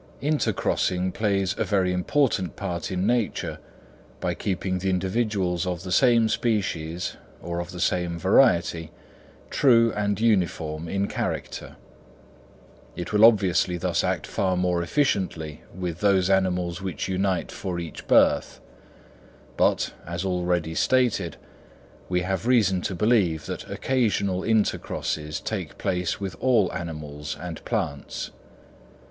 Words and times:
Intercrossing 0.19 1.11
plays 1.11 1.53
a 1.59 1.63
very 1.63 1.93
important 1.93 2.55
part 2.55 2.89
in 2.91 3.05
nature 3.05 3.59
by 4.19 4.33
keeping 4.33 4.79
the 4.79 4.89
individuals 4.89 5.67
of 5.67 5.83
the 5.83 5.91
same 5.91 6.27
species, 6.27 7.17
or 7.39 7.59
of 7.59 7.69
the 7.69 7.79
same 7.79 8.17
variety, 8.17 8.89
true 9.51 9.93
and 9.93 10.19
uniform 10.19 10.87
in 10.89 11.07
character. 11.07 11.75
It 12.95 13.13
will 13.13 13.23
obviously 13.23 13.77
thus 13.77 14.03
act 14.03 14.25
far 14.25 14.57
more 14.57 14.81
efficiently 14.81 15.61
with 15.71 15.99
those 15.99 16.31
animals 16.31 16.81
which 16.81 17.07
unite 17.07 17.51
for 17.51 17.77
each 17.79 18.07
birth; 18.07 18.59
but, 19.55 19.93
as 20.07 20.25
already 20.25 20.73
stated, 20.73 21.37
we 22.09 22.21
have 22.21 22.47
reason 22.47 22.81
to 22.89 22.95
believe 22.95 23.45
that 23.45 23.69
occasional 23.69 24.41
intercrosses 24.41 25.39
take 25.39 25.77
place 25.77 26.19
with 26.19 26.35
all 26.39 26.73
animals 26.73 27.37
and 27.39 27.63
plants. 27.65 28.31